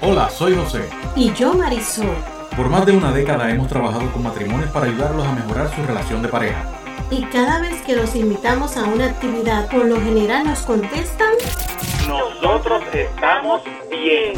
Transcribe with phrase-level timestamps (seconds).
[0.00, 0.82] Hola, soy José.
[1.16, 2.06] Y yo Marisol.
[2.56, 6.22] Por más de una década hemos trabajado con matrimonios para ayudarlos a mejorar su relación
[6.22, 6.70] de pareja.
[7.10, 11.30] Y cada vez que los invitamos a una actividad, por lo general nos contestan...
[12.06, 14.34] Nosotros estamos bien.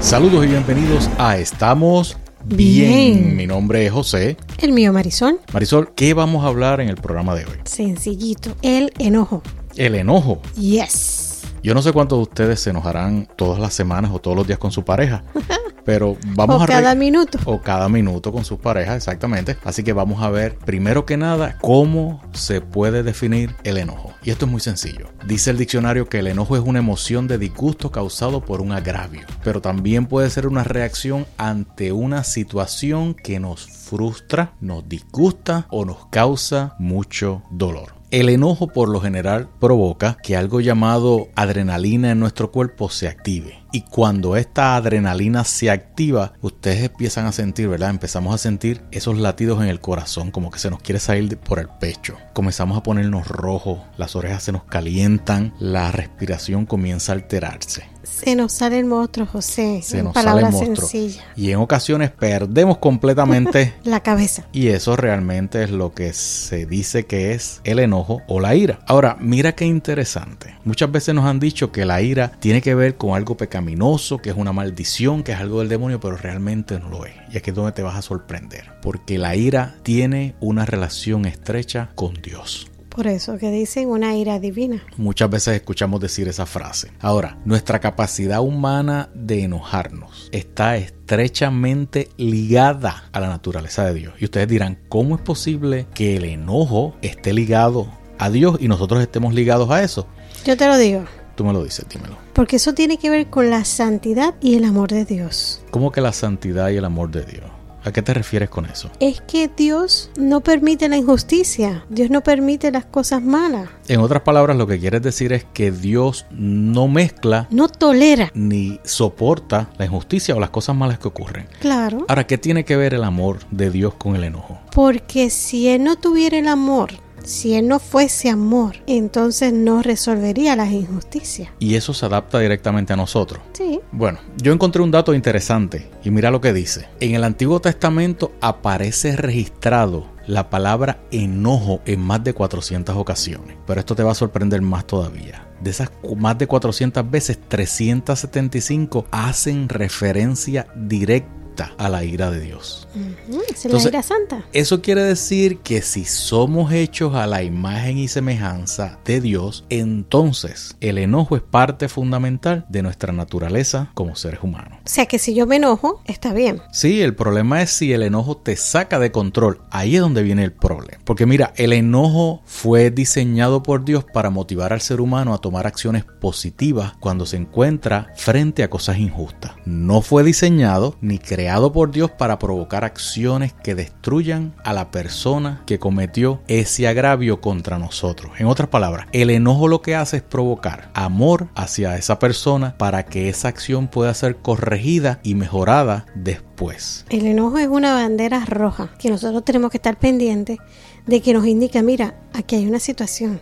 [0.00, 2.88] Saludos y bienvenidos a Estamos bien.
[2.88, 3.36] Bien.
[3.36, 4.36] Mi nombre es José.
[4.58, 5.38] El mío Marisol.
[5.52, 7.58] Marisol, ¿qué vamos a hablar en el programa de hoy?
[7.64, 8.50] Sencillito.
[8.62, 9.42] El enojo.
[9.76, 10.40] El enojo.
[10.56, 11.25] Yes.
[11.62, 14.58] Yo no sé cuántos de ustedes se enojarán todas las semanas o todos los días
[14.58, 15.24] con su pareja,
[15.84, 16.66] pero vamos o a...
[16.66, 17.38] cada minuto.
[17.44, 19.56] o cada minuto con sus parejas, exactamente.
[19.64, 24.12] Así que vamos a ver, primero que nada, cómo se puede definir el enojo.
[24.22, 25.08] Y esto es muy sencillo.
[25.26, 29.26] Dice el diccionario que el enojo es una emoción de disgusto causado por un agravio,
[29.42, 35.84] pero también puede ser una reacción ante una situación que nos frustra, nos disgusta o
[35.84, 37.95] nos causa mucho dolor.
[38.12, 43.58] El enojo por lo general provoca que algo llamado adrenalina en nuestro cuerpo se active.
[43.72, 47.90] Y cuando esta adrenalina se activa, ustedes empiezan a sentir, ¿verdad?
[47.90, 51.58] Empezamos a sentir esos latidos en el corazón, como que se nos quiere salir por
[51.58, 52.16] el pecho.
[52.32, 57.84] Comenzamos a ponernos rojos, las orejas se nos calientan, la respiración comienza a alterarse.
[58.06, 59.80] Se nos sale el monstruo, José.
[59.82, 60.76] Se en nos sale el monstruo.
[60.88, 61.24] sencillas.
[61.36, 64.46] Y en ocasiones perdemos completamente La cabeza.
[64.52, 68.78] Y eso realmente es lo que se dice que es el enojo o la ira.
[68.86, 70.54] Ahora, mira qué interesante.
[70.64, 74.28] Muchas veces nos han dicho que la ira tiene que ver con algo pecaminoso, que
[74.28, 77.14] es una maldición, que es algo del demonio, pero realmente no lo es.
[77.32, 78.66] Y aquí es donde te vas a sorprender.
[78.82, 82.70] Porque la ira tiene una relación estrecha con Dios.
[82.90, 84.82] Por eso que dicen una ira divina.
[84.98, 86.90] Muchas veces escuchamos decir esa frase.
[87.00, 94.14] Ahora, nuestra capacidad humana de enojarnos está estrechamente ligada a la naturaleza de Dios.
[94.18, 99.00] Y ustedes dirán, ¿cómo es posible que el enojo esté ligado a Dios y nosotros
[99.00, 100.06] estemos ligados a eso?
[100.44, 101.06] Yo te lo digo.
[101.36, 102.16] Tú me lo dices, dímelo.
[102.32, 105.60] Porque eso tiene que ver con la santidad y el amor de Dios.
[105.70, 107.44] ¿Cómo que la santidad y el amor de Dios?
[107.84, 108.90] ¿A qué te refieres con eso?
[108.98, 111.84] Es que Dios no permite la injusticia.
[111.88, 113.68] Dios no permite las cosas malas.
[113.86, 118.32] En otras palabras, lo que quieres decir es que Dios no mezcla No tolera.
[118.34, 121.46] ni soporta la injusticia o las cosas malas que ocurren.
[121.60, 122.04] Claro.
[122.08, 124.58] Ahora, ¿qué tiene que ver el amor de Dios con el enojo?
[124.74, 126.90] Porque si Él no tuviera el amor,
[127.26, 131.50] si Él no fuese amor, entonces no resolvería las injusticias.
[131.58, 133.42] Y eso se adapta directamente a nosotros.
[133.52, 133.80] Sí.
[133.90, 136.88] Bueno, yo encontré un dato interesante y mira lo que dice.
[137.00, 143.56] En el Antiguo Testamento aparece registrado la palabra enojo en más de 400 ocasiones.
[143.66, 145.48] Pero esto te va a sorprender más todavía.
[145.60, 151.45] De esas más de 400 veces, 375 hacen referencia directa
[151.78, 152.88] a la ira de Dios.
[152.94, 154.44] Es Entonces- la ira santa.
[154.52, 160.76] Eso quiere decir que si somos hechos a la imagen y semejanza de Dios, entonces
[160.80, 164.78] el enojo es parte fundamental de nuestra naturaleza como seres humanos.
[164.84, 166.60] O sea que si yo me enojo, está bien.
[166.72, 169.60] Sí, el problema es si el enojo te saca de control.
[169.70, 171.02] Ahí es donde viene el problema.
[171.04, 175.66] Porque mira, el enojo fue diseñado por Dios para motivar al ser humano a tomar
[175.66, 179.52] acciones positivas cuando se encuentra frente a cosas injustas.
[179.64, 185.62] No fue diseñado ni creado por Dios para provocar acciones que destruyan a la persona
[185.64, 188.32] que cometió ese agravio contra nosotros.
[188.38, 193.04] En otras palabras, el enojo lo que hace es provocar amor hacia esa persona para
[193.06, 197.04] que esa acción pueda ser corregida y mejorada después.
[197.10, 200.58] El enojo es una bandera roja que nosotros tenemos que estar pendientes
[201.06, 203.40] de que nos indica, mira, aquí hay una situación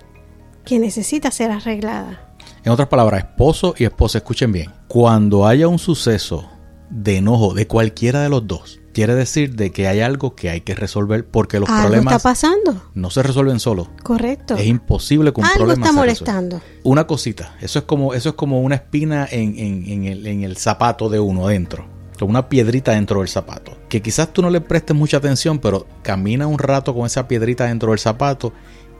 [0.64, 2.20] que necesita ser arreglada.
[2.64, 4.70] En otras palabras, esposo y esposa, escuchen bien.
[4.88, 6.50] Cuando haya un suceso
[6.90, 10.60] de enojo de cualquiera de los dos, quiere decir de que hay algo que hay
[10.60, 12.82] que resolver porque los Algo está problemas pasando.
[12.94, 13.88] no se resuelven solos.
[14.02, 14.54] Correcto.
[14.56, 16.32] Es imposible que un Algo problema está se resuelva.
[16.40, 16.60] molestando.
[16.84, 20.42] Una cosita, eso es como, eso es como una espina en, en- en el, en
[20.44, 21.86] el zapato de uno dentro.
[22.18, 23.76] Como una piedrita dentro del zapato.
[23.88, 27.64] Que quizás tú no le prestes mucha atención, pero camina un rato con esa piedrita
[27.66, 28.52] dentro del zapato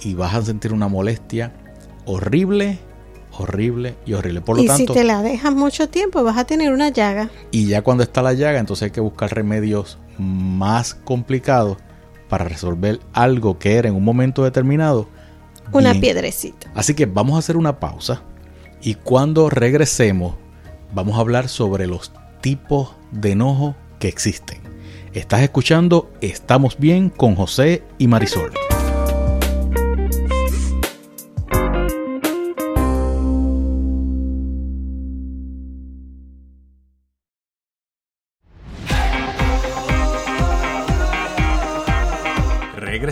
[0.02, 1.52] y vas a sentir una molestia
[2.06, 2.78] horrible,
[3.38, 4.40] horrible y horrible.
[4.40, 7.30] Por lo y tanto, si te la dejas mucho tiempo, vas a tener una llaga.
[7.50, 11.78] y ya cuando está la llaga, entonces hay que buscar remedios más complicados
[12.28, 15.08] para resolver algo que era en un momento determinado.
[15.72, 16.02] Una bien.
[16.02, 16.70] piedrecita.
[16.74, 18.22] Así que vamos a hacer una pausa
[18.82, 20.36] y cuando regresemos
[20.94, 24.60] vamos a hablar sobre los tipos de enojo que existen.
[25.12, 28.52] Estás escuchando Estamos bien con José y Marisol.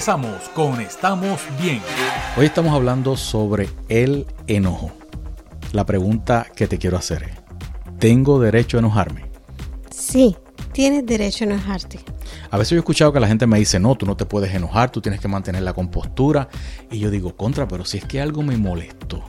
[0.05, 1.81] Regresamos con Estamos Bien.
[2.37, 4.91] Hoy estamos hablando sobre el enojo.
[5.71, 7.31] La pregunta que te quiero hacer es,
[8.01, 9.27] ¿tengo derecho a enojarme?
[9.93, 10.37] Sí,
[10.73, 12.01] tienes derecho a enojarte.
[12.51, 14.53] A veces yo he escuchado que la gente me dice, no, tú no te puedes
[14.53, 16.49] enojar, tú tienes que mantener la compostura.
[16.91, 19.23] Y yo digo, contra, pero si es que algo me molestó,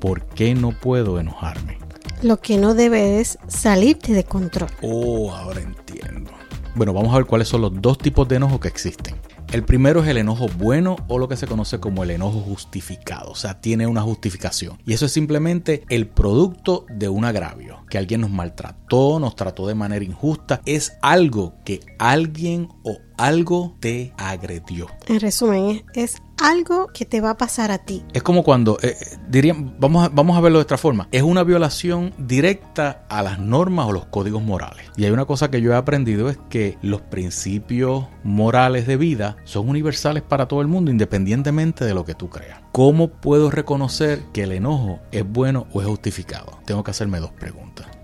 [0.00, 1.76] ¿por qué no puedo enojarme?
[2.22, 4.70] Lo que no debe es salirte de control.
[4.80, 6.30] Oh, ahora entiendo.
[6.74, 9.27] Bueno, vamos a ver cuáles son los dos tipos de enojo que existen.
[9.50, 13.30] El primero es el enojo bueno o lo que se conoce como el enojo justificado,
[13.30, 14.78] o sea, tiene una justificación.
[14.84, 19.66] Y eso es simplemente el producto de un agravio, que alguien nos maltrató, nos trató
[19.66, 24.86] de manera injusta, es algo que alguien o algo te agredió.
[25.06, 28.04] En resumen, es, es algo que te va a pasar a ti.
[28.12, 31.22] Es como cuando, eh, eh, dirían, vamos a, vamos a verlo de esta forma, es
[31.22, 34.86] una violación directa a las normas o los códigos morales.
[34.96, 39.36] Y hay una cosa que yo he aprendido es que los principios morales de vida
[39.44, 42.60] son universales para todo el mundo, independientemente de lo que tú creas.
[42.72, 46.60] ¿Cómo puedo reconocer que el enojo es bueno o es justificado?
[46.64, 47.97] Tengo que hacerme dos preguntas.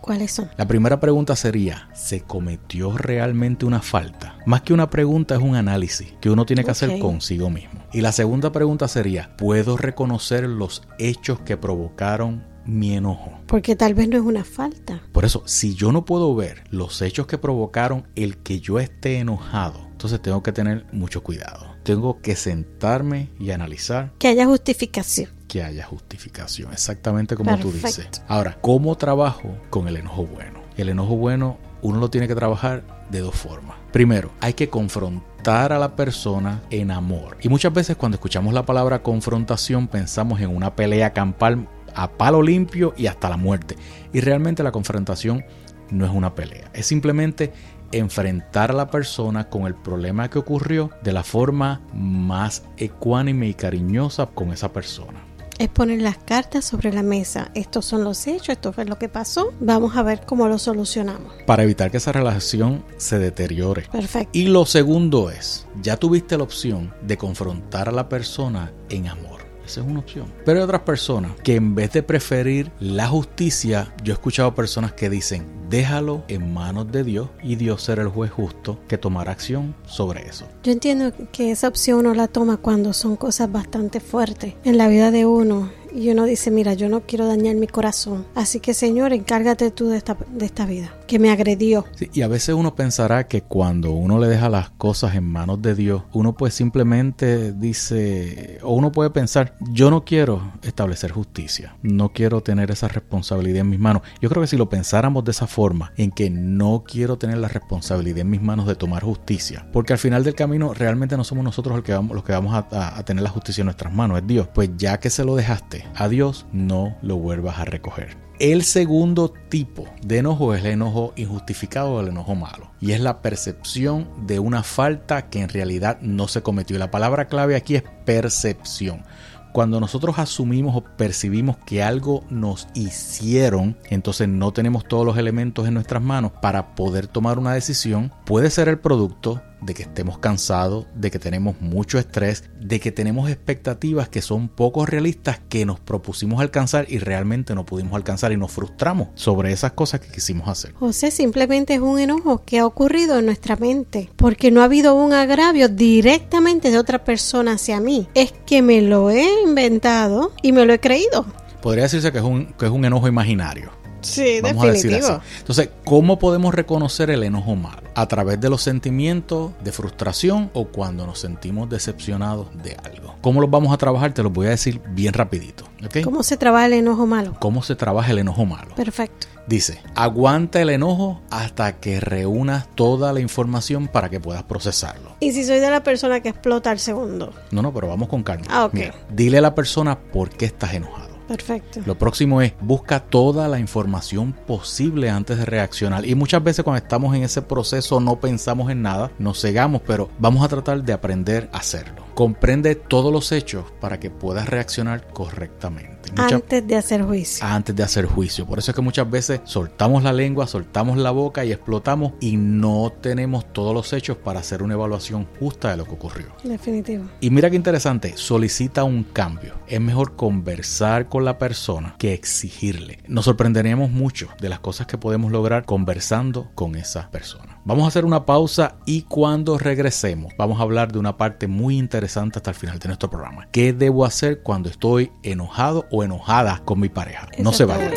[0.00, 0.48] ¿Cuáles son?
[0.56, 4.36] La primera pregunta sería, ¿se cometió realmente una falta?
[4.46, 7.80] Más que una pregunta es un análisis que uno tiene que hacer consigo mismo.
[7.92, 13.38] Y la segunda pregunta sería, ¿puedo reconocer los hechos que provocaron mi enojo?
[13.46, 15.02] Porque tal vez no es una falta.
[15.12, 19.18] Por eso, si yo no puedo ver los hechos que provocaron el que yo esté
[19.18, 21.74] enojado, entonces tengo que tener mucho cuidado.
[21.82, 25.39] Tengo que sentarme y analizar Que haya justificación.
[25.50, 28.22] Que haya justificación, exactamente como tú dices.
[28.28, 30.60] Ahora, ¿cómo trabajo con el enojo bueno?
[30.76, 33.76] El enojo bueno uno lo tiene que trabajar de dos formas.
[33.90, 37.36] Primero, hay que confrontar a la persona en amor.
[37.40, 41.66] Y muchas veces cuando escuchamos la palabra confrontación pensamos en una pelea campal
[41.96, 43.76] a palo limpio y hasta la muerte.
[44.12, 45.44] Y realmente la confrontación
[45.90, 47.52] no es una pelea, es simplemente
[47.90, 53.54] enfrentar a la persona con el problema que ocurrió de la forma más ecuánime y
[53.54, 55.24] cariñosa con esa persona.
[55.60, 57.50] Es poner las cartas sobre la mesa.
[57.54, 59.52] Estos son los hechos, esto fue lo que pasó.
[59.60, 61.34] Vamos a ver cómo lo solucionamos.
[61.46, 63.82] para evitar que esa relación se deteriore.
[63.92, 64.30] Perfecto.
[64.32, 69.29] Y lo segundo es, ya tuviste la opción de confrontar a la persona en amor.
[69.70, 70.26] Esa es una opción.
[70.44, 74.94] Pero hay otras personas que en vez de preferir la justicia, yo he escuchado personas
[74.94, 79.30] que dicen, déjalo en manos de Dios y Dios será el juez justo que tomará
[79.30, 80.44] acción sobre eso.
[80.64, 84.88] Yo entiendo que esa opción uno la toma cuando son cosas bastante fuertes en la
[84.88, 88.74] vida de uno y uno dice, mira, yo no quiero dañar mi corazón, así que
[88.74, 91.84] Señor, encárgate tú de esta, de esta vida, que me agredió.
[92.12, 95.74] Y a veces uno pensará que cuando uno le deja las cosas en manos de
[95.74, 102.10] Dios, uno pues simplemente dice, o uno puede pensar, yo no quiero establecer justicia, no
[102.10, 104.02] quiero tener esa responsabilidad en mis manos.
[104.20, 107.48] Yo creo que si lo pensáramos de esa forma, en que no quiero tener la
[107.48, 111.42] responsabilidad en mis manos de tomar justicia, porque al final del camino realmente no somos
[111.42, 111.84] nosotros los
[112.24, 114.46] que vamos, a tener la justicia en nuestras manos, es Dios.
[114.54, 118.29] Pues ya que se lo dejaste a Dios, no lo vuelvas a recoger.
[118.40, 122.70] El segundo tipo de enojo es el enojo injustificado o el enojo malo.
[122.80, 126.74] Y es la percepción de una falta que en realidad no se cometió.
[126.74, 129.04] Y la palabra clave aquí es percepción.
[129.52, 135.68] Cuando nosotros asumimos o percibimos que algo nos hicieron, entonces no tenemos todos los elementos
[135.68, 138.10] en nuestras manos para poder tomar una decisión.
[138.24, 142.92] Puede ser el producto de que estemos cansados, de que tenemos mucho estrés, de que
[142.92, 148.32] tenemos expectativas que son poco realistas que nos propusimos alcanzar y realmente no pudimos alcanzar
[148.32, 150.72] y nos frustramos sobre esas cosas que quisimos hacer.
[150.74, 154.94] José simplemente es un enojo que ha ocurrido en nuestra mente, porque no ha habido
[154.94, 158.08] un agravio directamente de otra persona hacia mí.
[158.14, 161.26] Es que me lo he inventado y me lo he creído.
[161.62, 163.79] Podría decirse que es un, que es un enojo imaginario.
[164.02, 165.12] Sí, Vamos a decir así.
[165.38, 167.82] Entonces, ¿cómo podemos reconocer el enojo malo?
[167.94, 173.14] A través de los sentimientos de frustración o cuando nos sentimos decepcionados de algo.
[173.20, 174.14] ¿Cómo los vamos a trabajar?
[174.14, 175.64] Te los voy a decir bien rapidito.
[175.84, 176.02] ¿ok?
[176.04, 177.36] ¿Cómo se trabaja el enojo malo?
[177.38, 178.74] ¿Cómo se trabaja el enojo malo?
[178.74, 179.26] Perfecto.
[179.46, 185.16] Dice, aguanta el enojo hasta que reúnas toda la información para que puedas procesarlo.
[185.18, 187.32] ¿Y si soy de la persona que explota al segundo?
[187.50, 188.46] No, no, pero vamos con calma.
[188.48, 188.74] Ah, ok.
[188.74, 190.99] Mira, dile a la persona por qué estás enojado.
[191.30, 191.80] Perfecto.
[191.86, 196.04] Lo próximo es busca toda la información posible antes de reaccionar.
[196.04, 200.10] Y muchas veces cuando estamos en ese proceso no pensamos en nada, nos cegamos, pero
[200.18, 202.04] vamos a tratar de aprender a hacerlo.
[202.16, 205.99] Comprende todos los hechos para que puedas reaccionar correctamente.
[206.10, 207.46] Mucha- Antes de hacer juicio.
[207.46, 208.46] antes de hacer juicio.
[208.46, 212.36] Por eso es que muchas veces soltamos la lengua, soltamos la boca y explotamos y
[212.36, 216.26] no tenemos todos los hechos para hacer una evaluación justa de lo que ocurrió.
[216.42, 217.04] Definitivo.
[217.20, 219.54] Y mira qué interesante, solicita un cambio.
[219.68, 222.98] Es mejor conversar con la persona que exigirle.
[223.06, 227.59] Nos sorprenderíamos mucho de las cosas que podemos lograr conversando con esa persona.
[227.62, 231.76] Vamos a hacer una pausa y cuando regresemos vamos a hablar de una parte muy
[231.76, 233.48] interesante hasta el final de nuestro programa.
[233.52, 237.28] ¿Qué debo hacer cuando estoy enojado o enojada con mi pareja?
[237.38, 237.92] No se vayan.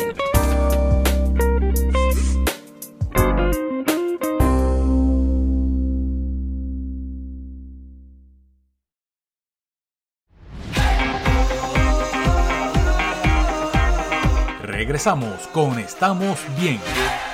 [14.62, 16.78] Regresamos con Estamos Bien.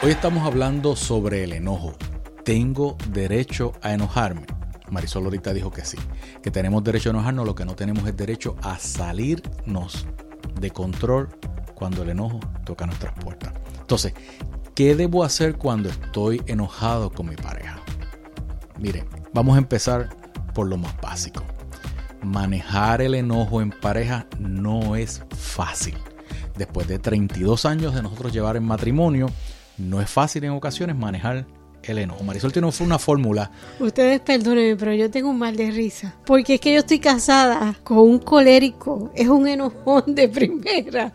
[0.05, 1.97] Hoy estamos hablando sobre el enojo
[2.51, 4.45] ¿Tengo derecho a enojarme?
[4.91, 5.97] Marisol ahorita dijo que sí,
[6.43, 10.05] que tenemos derecho a enojarnos, lo que no tenemos es derecho a salirnos
[10.61, 11.29] de control
[11.77, 13.53] cuando el enojo toca nuestras puertas.
[13.81, 14.15] Entonces,
[14.75, 17.83] ¿qué debo hacer cuando estoy enojado con mi pareja?
[18.81, 20.09] Miren, vamos a empezar
[20.53, 21.45] por lo más básico.
[22.21, 25.95] Manejar el enojo en pareja no es fácil.
[26.59, 29.29] Después de 32 años de nosotros llevar en matrimonio,
[29.79, 31.47] no es fácil en ocasiones manejar
[31.83, 32.25] el enojo.
[32.25, 33.51] Marisol tiene una fórmula.
[33.79, 36.15] Ustedes perdónenme, pero yo tengo un mal de risa.
[36.27, 39.11] Porque es que yo estoy casada con un colérico.
[39.15, 41.13] Es un enojón de primera.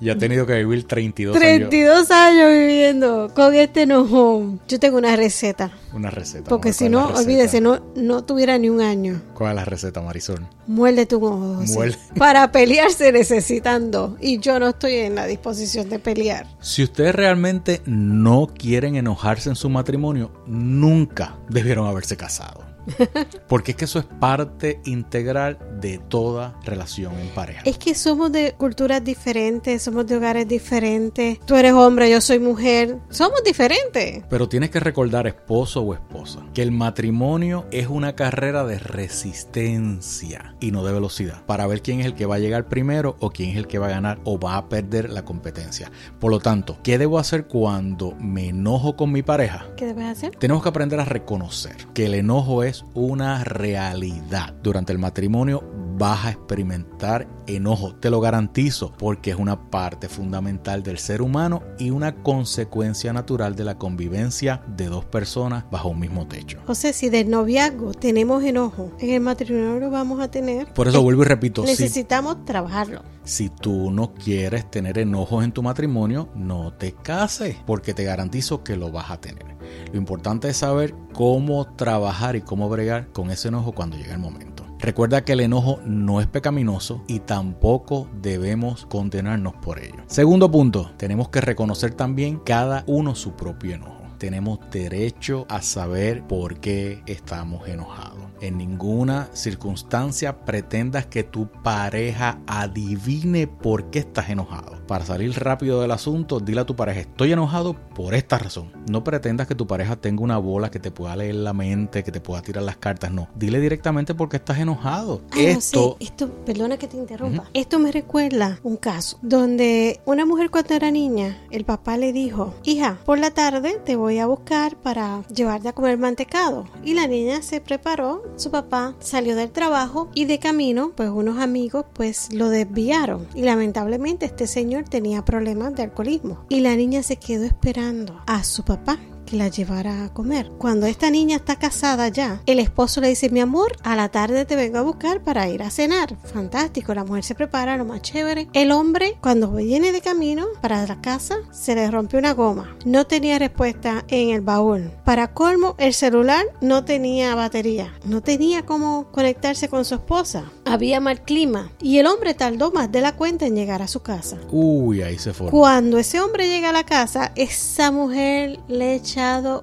[0.00, 2.50] Y ha tenido que vivir 32, 32 años.
[2.50, 4.60] viviendo con este enojón.
[4.68, 5.72] Yo tengo una receta.
[5.92, 6.48] Una receta.
[6.48, 9.20] Porque si no, olvídese, no, no tuviera ni un año.
[9.34, 10.46] ¿Cuál es la receta, Marisol?
[10.66, 11.62] Muerde tu ojo.
[11.66, 11.96] Muerde.
[12.16, 14.12] Para pelear se necesitan dos.
[14.20, 16.46] Y yo no estoy en la disposición de pelear.
[16.60, 22.67] Si ustedes realmente no quieren enojarse en su matrimonio, nunca debieron haberse casado.
[23.48, 27.62] Porque es que eso es parte integral de toda relación en pareja.
[27.64, 31.40] Es que somos de culturas diferentes, somos de hogares diferentes.
[31.40, 32.98] Tú eres hombre, yo soy mujer.
[33.10, 34.24] Somos diferentes.
[34.28, 40.54] Pero tienes que recordar, esposo o esposa, que el matrimonio es una carrera de resistencia
[40.60, 41.44] y no de velocidad.
[41.46, 43.78] Para ver quién es el que va a llegar primero o quién es el que
[43.78, 45.90] va a ganar o va a perder la competencia.
[46.18, 49.66] Por lo tanto, ¿qué debo hacer cuando me enojo con mi pareja?
[49.76, 50.36] ¿Qué debes hacer?
[50.36, 54.54] Tenemos que aprender a reconocer que el enojo es una realidad.
[54.62, 60.82] Durante el matrimonio vas a experimentar enojo, te lo garantizo, porque es una parte fundamental
[60.82, 65.98] del ser humano y una consecuencia natural de la convivencia de dos personas bajo un
[65.98, 66.58] mismo techo.
[66.66, 70.72] José, si del noviazgo tenemos enojo, en el matrimonio lo vamos a tener.
[70.72, 73.02] Por eso vuelvo y repito, necesitamos trabajarlo.
[73.24, 78.62] Si tú no quieres tener enojos en tu matrimonio, no te cases, porque te garantizo
[78.62, 79.58] que lo vas a tener.
[79.92, 84.18] Lo importante es saber cómo trabajar y cómo bregar con ese enojo cuando llegue el
[84.18, 84.57] momento.
[84.80, 90.04] Recuerda que el enojo no es pecaminoso y tampoco debemos condenarnos por ello.
[90.06, 93.97] Segundo punto, tenemos que reconocer también cada uno su propio enojo.
[94.18, 98.18] Tenemos derecho a saber por qué estamos enojados.
[98.40, 104.78] En ninguna circunstancia pretendas que tu pareja adivine por qué estás enojado.
[104.86, 108.72] Para salir rápido del asunto, dile a tu pareja, estoy enojado por esta razón.
[108.88, 112.12] No pretendas que tu pareja tenga una bola que te pueda leer la mente, que
[112.12, 113.12] te pueda tirar las cartas.
[113.12, 115.22] No, dile directamente por qué estás enojado.
[115.36, 117.44] esto, esto, perdona que te interrumpa.
[117.54, 122.54] Esto me recuerda un caso donde una mujer cuando era niña, el papá le dijo,
[122.64, 126.64] hija, por la tarde te voy a buscar para llevarte a comer mantecado.
[126.82, 131.38] Y la niña se preparó su papá salió del trabajo y de camino, pues unos
[131.38, 133.26] amigos pues lo desviaron.
[133.34, 136.44] Y lamentablemente este señor tenía problemas de alcoholismo.
[136.48, 138.98] Y la niña se quedó esperando a su papá
[139.28, 140.50] que la llevara a comer.
[140.58, 144.44] Cuando esta niña está casada ya, el esposo le dice, mi amor, a la tarde
[144.44, 146.16] te vengo a buscar para ir a cenar.
[146.24, 148.48] Fantástico, la mujer se prepara, lo más chévere.
[148.54, 152.76] El hombre, cuando viene de camino para la casa, se le rompió una goma.
[152.86, 154.90] No tenía respuesta en el baúl.
[155.04, 157.92] Para colmo, el celular no tenía batería.
[158.04, 160.50] No tenía cómo conectarse con su esposa.
[160.64, 161.70] Había mal clima.
[161.80, 164.38] Y el hombre tardó más de la cuenta en llegar a su casa.
[164.50, 165.50] Uy, ahí se fue.
[165.50, 169.17] Cuando ese hombre llega a la casa, esa mujer le echa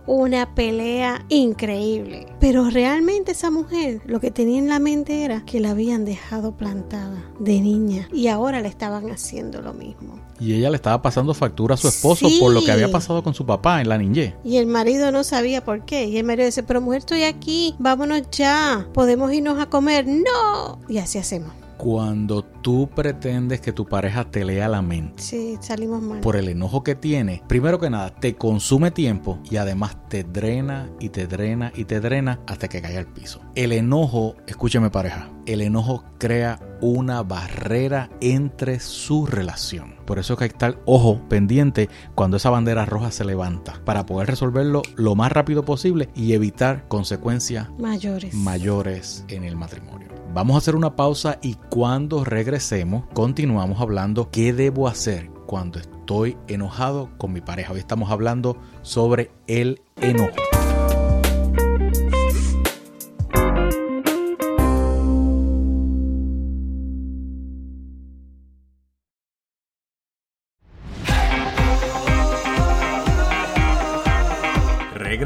[0.06, 2.28] una pelea increíble.
[2.40, 6.56] Pero realmente esa mujer lo que tenía en la mente era que la habían dejado
[6.58, 10.20] plantada de niña y ahora le estaban haciendo lo mismo.
[10.40, 13.34] Y ella le estaba pasando factura a su esposo por lo que había pasado con
[13.34, 14.34] su papá en la niñez.
[14.44, 16.06] Y el marido no sabía por qué.
[16.06, 20.06] Y el marido dice, pero mujer, estoy aquí, vámonos ya, podemos irnos a comer.
[20.06, 20.80] No.
[20.90, 25.22] Y así hacemos cuando tú pretendes que tu pareja te lea la mente.
[25.22, 26.22] Sí, salimos mal.
[26.22, 30.90] Por el enojo que tiene, primero que nada, te consume tiempo y además te drena
[31.00, 33.42] y te drena y te drena hasta que caiga al piso.
[33.56, 39.96] El enojo, escúchame pareja, el enojo crea una barrera entre su relación.
[40.06, 44.06] Por eso que hay que estar ojo pendiente cuando esa bandera roja se levanta para
[44.06, 50.15] poder resolverlo lo más rápido posible y evitar consecuencias mayores, mayores en el matrimonio.
[50.36, 56.36] Vamos a hacer una pausa y cuando regresemos continuamos hablando qué debo hacer cuando estoy
[56.50, 57.72] enojado con mi pareja.
[57.72, 60.45] Hoy estamos hablando sobre el enojo.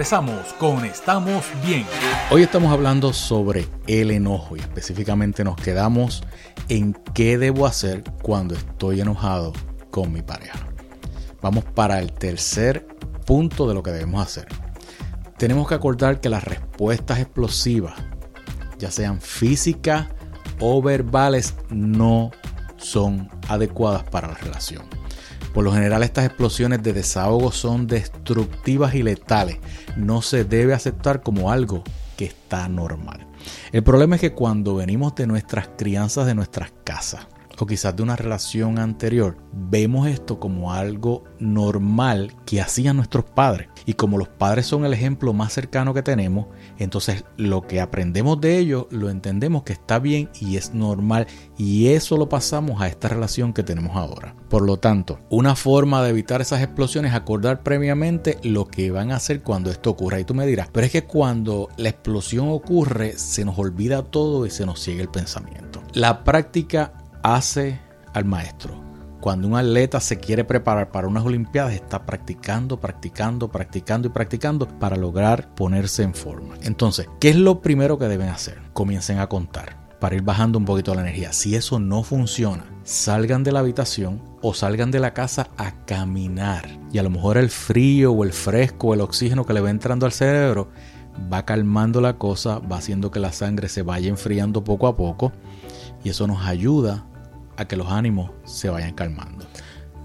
[0.09, 1.85] Regresamos con Estamos Bien.
[2.31, 6.23] Hoy estamos hablando sobre el enojo y específicamente nos quedamos
[6.67, 9.53] en qué debo hacer cuando estoy enojado
[9.91, 10.67] con mi pareja.
[11.43, 12.87] Vamos para el tercer
[13.27, 14.47] punto de lo que debemos hacer.
[15.37, 17.93] Tenemos que acordar que las respuestas explosivas,
[18.79, 20.07] ya sean físicas
[20.59, 22.31] o verbales, no
[22.77, 24.98] son adecuadas para la relación.
[25.53, 29.57] Por lo general estas explosiones de desahogo son destructivas y letales.
[29.97, 31.83] No se debe aceptar como algo
[32.17, 33.25] que está normal.
[33.71, 37.27] El problema es que cuando venimos de nuestras crianzas, de nuestras casas,
[37.61, 43.67] o quizás de una relación anterior, vemos esto como algo normal que hacían nuestros padres.
[43.85, 46.47] Y como los padres son el ejemplo más cercano que tenemos,
[46.77, 51.27] entonces lo que aprendemos de ellos lo entendemos que está bien y es normal.
[51.57, 54.35] Y eso lo pasamos a esta relación que tenemos ahora.
[54.49, 59.11] Por lo tanto, una forma de evitar esas explosiones es acordar previamente lo que van
[59.11, 60.19] a hacer cuando esto ocurra.
[60.19, 64.45] Y tú me dirás, pero es que cuando la explosión ocurre se nos olvida todo
[64.45, 65.81] y se nos sigue el pensamiento.
[65.93, 67.79] La práctica hace
[68.13, 68.89] al maestro.
[69.19, 74.67] Cuando un atleta se quiere preparar para unas Olimpiadas, está practicando, practicando, practicando y practicando
[74.79, 76.55] para lograr ponerse en forma.
[76.61, 78.61] Entonces, ¿qué es lo primero que deben hacer?
[78.71, 81.33] Comiencen a contar para ir bajando un poquito la energía.
[81.33, 86.69] Si eso no funciona, salgan de la habitación o salgan de la casa a caminar.
[86.93, 89.69] Y a lo mejor el frío o el fresco o el oxígeno que le va
[89.69, 90.69] entrando al cerebro
[91.31, 95.33] va calmando la cosa, va haciendo que la sangre se vaya enfriando poco a poco
[96.03, 97.05] y eso nos ayuda
[97.59, 99.45] a que los ánimos se vayan calmando.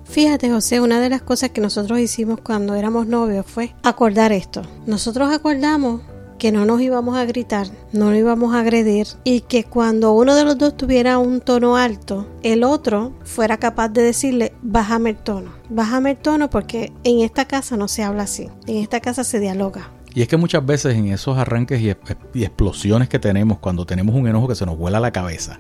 [0.05, 4.63] Fíjate, José, una de las cosas que nosotros hicimos cuando éramos novios fue acordar esto.
[4.87, 6.03] Nosotros acordamos
[6.39, 10.35] que no nos íbamos a gritar, no lo íbamos a agredir y que cuando uno
[10.35, 15.17] de los dos tuviera un tono alto, el otro fuera capaz de decirle, bájame el
[15.17, 19.25] tono, bájame el tono porque en esta casa no se habla así, en esta casa
[19.25, 19.91] se dialoga.
[20.13, 21.93] Y es que muchas veces en esos arranques y,
[22.35, 25.59] y explosiones que tenemos, cuando tenemos un enojo que se nos vuela la cabeza,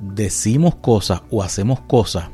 [0.00, 2.30] decimos cosas o hacemos cosas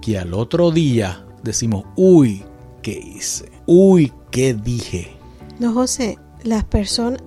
[0.00, 2.44] que al otro día decimos, uy,
[2.82, 3.50] ¿qué hice?
[3.66, 5.16] Uy, ¿qué dije?
[5.58, 7.22] No, José, las personas,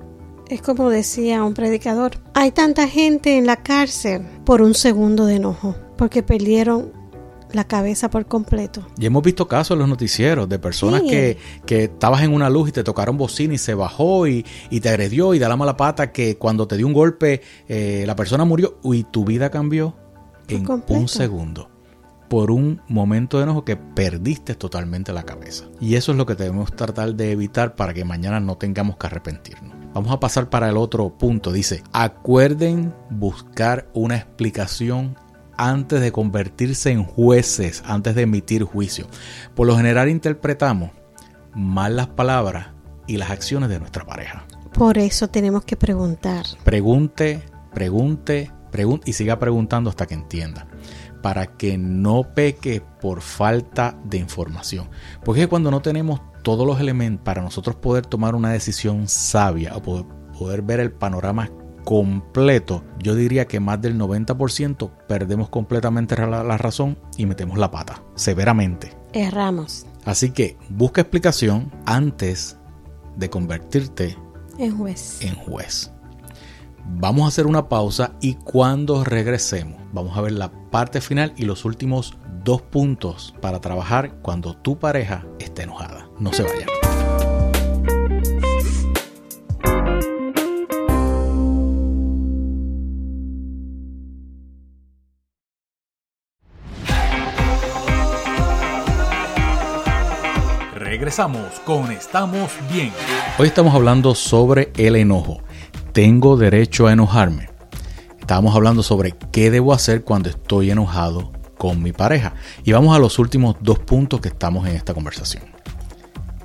[0.48, 5.36] es como decía un predicador, hay tanta gente en la cárcel por un segundo de
[5.36, 6.92] enojo, porque perdieron
[7.52, 8.86] la cabeza por completo.
[8.98, 12.70] Y hemos visto casos en los noticieros de personas que, que, estabas en una luz
[12.70, 15.78] y te tocaron bocina y se bajó y, y, te agredió y da la mala
[15.78, 19.96] pata que cuando te dio un golpe eh, la persona murió y tu vida cambió
[20.48, 21.70] en un segundo.
[22.30, 25.66] Por un momento de enojo que perdiste totalmente la cabeza.
[25.82, 29.08] Y eso es lo que debemos tratar de evitar para que mañana no tengamos que
[29.08, 29.76] arrepentirnos.
[29.96, 31.52] Vamos a pasar para el otro punto.
[31.52, 35.18] Dice, acuerden buscar una explicación
[35.60, 39.08] antes de convertirse en jueces, antes de emitir juicio.
[39.56, 40.92] Por lo general interpretamos
[41.54, 42.68] mal las palabras
[43.08, 44.46] y las acciones de nuestra pareja.
[44.74, 46.46] Por eso tenemos que preguntar.
[46.64, 47.44] Pregunte,
[47.74, 50.66] pregunte, pregunte y siga preguntando hasta que entienda.
[51.22, 54.88] Para que no peque por falta de información.
[55.26, 59.82] Porque cuando no tenemos todos los elementos para nosotros poder tomar una decisión sabia o
[59.82, 60.06] poder,
[60.38, 61.50] poder ver el panorama
[61.90, 67.72] completo, yo diría que más del 90% perdemos completamente la, la, razón y metemos la
[67.72, 68.96] pata, severamente.
[69.12, 69.88] Erramos.
[70.06, 72.58] Así que busca explicación antes
[73.16, 74.16] de convertirte
[74.60, 75.20] en juez.
[75.22, 75.92] En juez.
[76.86, 81.46] Vamos a hacer una pausa y cuando regresemos vamos a ver la parte final y
[81.46, 86.08] los últimos dos puntos para trabajar cuando tu pareja esté enojada.
[86.20, 86.79] No se vayan.
[101.10, 102.94] Regresamos con Estamos Bien.
[103.40, 105.42] Hoy estamos hablando sobre el enojo.
[105.92, 107.50] ¿Tengo derecho a enojarme?
[108.20, 112.36] Estábamos hablando sobre qué debo hacer cuando estoy enojado con mi pareja.
[112.64, 115.46] Y vamos a los últimos dos puntos que estamos en esta conversación.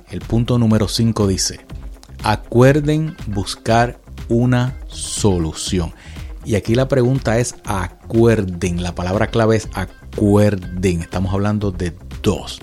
[0.09, 1.59] El punto número 5 dice,
[2.23, 3.99] acuerden buscar
[4.29, 5.93] una solución.
[6.43, 8.81] Y aquí la pregunta es acuerden.
[8.81, 11.01] La palabra clave es acuerden.
[11.01, 12.59] Estamos hablando de dos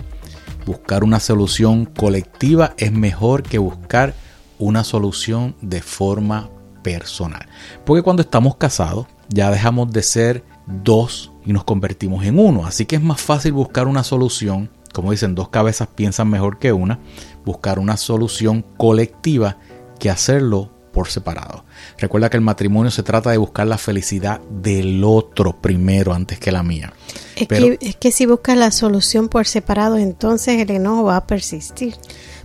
[0.65, 4.15] buscar una solución colectiva es mejor que buscar
[4.59, 6.51] una solución de forma
[6.83, 7.47] personal.
[7.85, 12.67] Porque cuando estamos casados ya dejamos de ser dos y nos convertimos en uno.
[12.67, 16.73] Así que es más fácil buscar una solución, como dicen, dos cabezas piensan mejor que
[16.73, 17.01] una,
[17.45, 19.59] buscar una solución colectiva
[19.99, 21.65] que hacerlo por separado.
[21.99, 26.53] Recuerda que el matrimonio se trata de buscar la felicidad del otro primero antes que
[26.53, 26.93] la mía.
[27.37, 31.27] Es, que, es que, si buscas la solución por separado, entonces el enojo va a
[31.27, 31.97] persistir.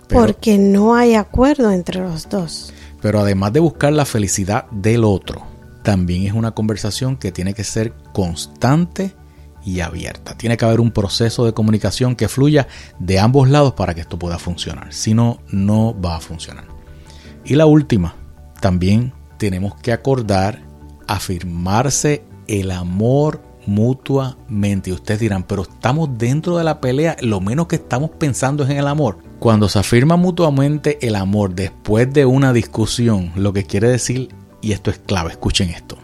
[0.10, 2.74] porque no hay acuerdo entre los dos.
[3.02, 5.44] Pero además de buscar la felicidad del otro,
[5.84, 9.14] también es una conversación que tiene que ser constante
[9.68, 10.38] y abierta.
[10.38, 12.68] Tiene que haber un proceso de comunicación que fluya
[13.00, 14.94] de ambos lados para que esto pueda funcionar.
[14.94, 16.64] Si no, no va a funcionar.
[17.44, 18.16] Y la última,
[18.60, 20.68] también tenemos que acordar
[21.08, 24.90] afirmarse el amor mutuamente.
[24.90, 28.70] Y ustedes dirán, pero estamos dentro de la pelea, lo menos que estamos pensando es
[28.70, 29.18] en el amor.
[29.40, 34.30] Cuando se afirma mutuamente el amor después de una discusión, lo que quiere decir,
[34.62, 35.98] y esto es clave, escuchen esto,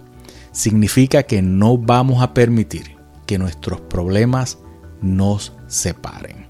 [0.51, 4.59] significa que no vamos a permitir que nuestros problemas
[5.01, 6.42] nos separen.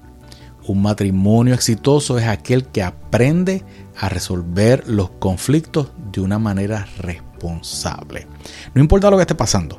[0.66, 3.64] Un matrimonio exitoso es aquel que aprende
[3.98, 8.26] a resolver los conflictos de una manera responsable.
[8.74, 9.76] No importa lo que esté pasando.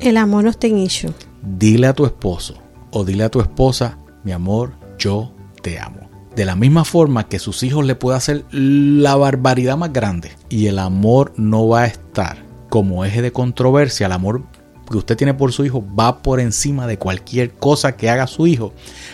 [0.00, 1.12] El amor no está en issue.
[1.42, 2.54] Dile a tu esposo
[2.90, 6.08] o dile a tu esposa, mi amor, yo te amo.
[6.34, 10.66] De la misma forma que sus hijos le puede hacer la barbaridad más grande y
[10.66, 14.42] el amor no va a estar como eje de controversia, el amor
[14.90, 18.46] que usted tiene por su hijo va por encima de cualquier cosa que haga su
[18.46, 18.72] hijo.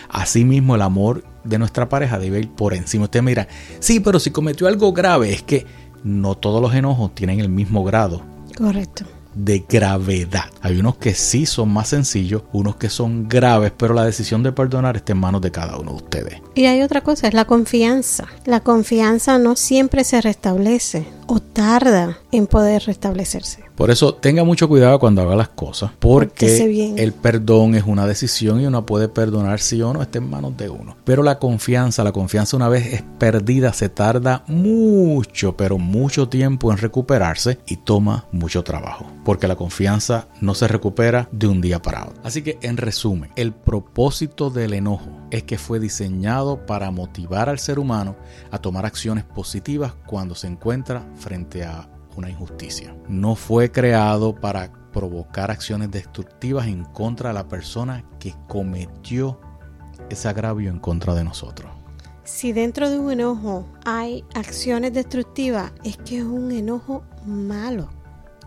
[0.09, 3.05] Asimismo, el amor de nuestra pareja debe ir por encima.
[3.05, 3.47] Usted mira,
[3.79, 5.65] sí, pero si cometió algo grave, es que
[6.03, 8.21] no todos los enojos tienen el mismo grado.
[8.57, 9.05] Correcto
[9.35, 10.45] de gravedad.
[10.61, 14.51] Hay unos que sí son más sencillos, unos que son graves, pero la decisión de
[14.51, 16.41] perdonar está en manos de cada uno de ustedes.
[16.55, 18.27] Y hay otra cosa, es la confianza.
[18.45, 23.63] La confianza no siempre se restablece o tarda en poder restablecerse.
[23.75, 28.61] Por eso tenga mucho cuidado cuando haga las cosas, porque el perdón es una decisión
[28.61, 30.95] y uno puede perdonar si o no, está en manos de uno.
[31.03, 36.71] Pero la confianza, la confianza una vez es perdida, se tarda mucho, pero mucho tiempo
[36.71, 41.81] en recuperarse y toma mucho trabajo, porque la confianza no se recupera de un día
[41.81, 42.21] para otro.
[42.23, 47.59] Así que en resumen, el propósito del enojo es que fue diseñado para motivar al
[47.59, 48.15] ser humano
[48.51, 52.95] a tomar acciones positivas cuando se encuentra frente a una injusticia.
[53.07, 59.39] No fue creado para provocar acciones destructivas en contra de la persona que cometió
[60.09, 61.71] ese agravio en contra de nosotros.
[62.23, 67.89] Si dentro de un enojo hay acciones destructivas, es que es un enojo malo,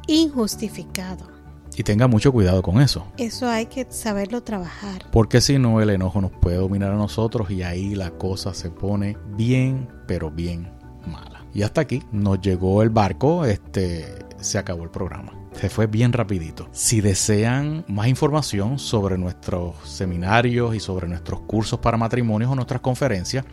[0.06, 1.33] injustificado.
[1.76, 3.06] Y tenga mucho cuidado con eso.
[3.16, 5.04] Eso hay que saberlo trabajar.
[5.10, 8.70] Porque si no, el enojo nos puede dominar a nosotros y ahí la cosa se
[8.70, 10.72] pone bien, pero bien
[11.06, 11.44] mala.
[11.52, 15.32] Y hasta aquí nos llegó el barco, este se acabó el programa.
[15.52, 16.68] Se fue bien rapidito.
[16.72, 22.80] Si desean más información sobre nuestros seminarios y sobre nuestros cursos para matrimonios o nuestras
[22.80, 23.44] conferencias,